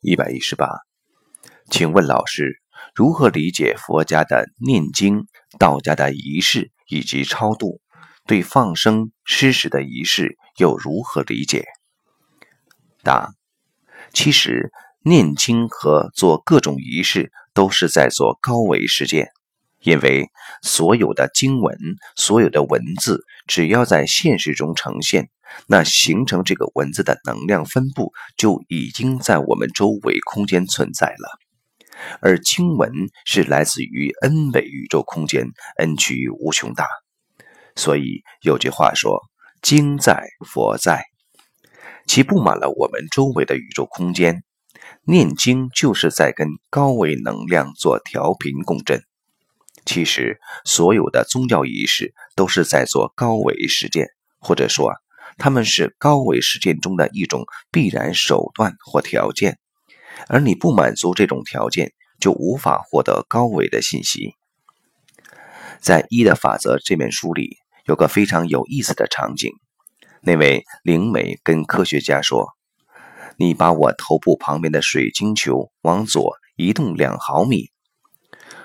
[0.00, 0.68] 一百一十八，
[1.70, 2.62] 请问老师，
[2.94, 5.26] 如何理解佛家的念经、
[5.58, 7.80] 道家的仪式以及超度？
[8.24, 11.64] 对放生、施食的仪式又如何理解？
[13.02, 13.32] 答：
[14.12, 14.70] 其实
[15.02, 19.30] 念经和做各种仪式都是在做高维实践，
[19.80, 20.28] 因为
[20.62, 21.76] 所有的经文、
[22.14, 25.30] 所有的文字，只要在现实中呈现。
[25.66, 31.38] 那形成这个文字的能量分布就已经在我们周围空间存在了，
[32.20, 32.92] 而经文
[33.24, 36.86] 是来自于 n 维宇宙空间，n 趋于无穷大。
[37.76, 39.20] 所以有句话说
[39.62, 41.04] ：“经在佛在”，
[42.06, 44.42] 其布满了我们周围的宇宙空间。
[45.04, 49.02] 念经就是在跟高维能量做调频共振。
[49.84, 54.08] 其实所有的宗教仪式都是在做高维实践，
[54.38, 54.92] 或者说。
[55.38, 59.58] 他们是高维实践中的一种必然手段或条件，
[60.28, 64.34] 而你不满足这种条件，就无法获得高维的信息。
[65.80, 69.52] 在《一的法则》这本书里，有个非常有意思的场景。
[70.20, 72.48] 那位灵媒跟科学家说
[73.38, 77.70] ：“你把我头部旁边的水晶球往左移动两毫米。”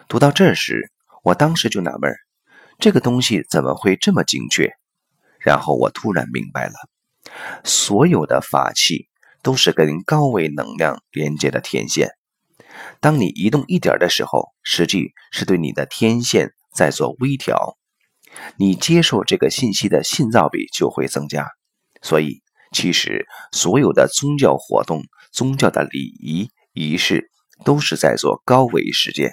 [0.10, 0.92] 读到这时，
[1.24, 2.12] 我当时就纳闷：
[2.80, 4.74] 这个东西怎么会这么精确？
[5.44, 6.74] 然后我突然明白了，
[7.64, 9.10] 所有的法器
[9.42, 12.12] 都是跟高维能量连接的天线。
[13.00, 17.78] 当你移动一点的时候，实际是对你的天线在做微调，
[18.58, 21.46] 你接受这个信息的信噪比就会增加。
[22.02, 27.30] 所以，其实所有的宗教活动、宗教的礼仪仪式，
[27.64, 29.32] 都是在做高维实践。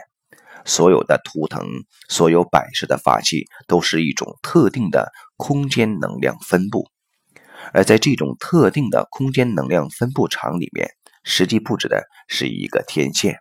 [0.70, 1.66] 所有的图腾、
[2.08, 6.88] 所有摆设的法器，都是一种特定的空间能量分布，
[7.72, 10.88] 而在这种特定的空间能量分布场里面，
[11.24, 13.40] 实际布置的是一个天线。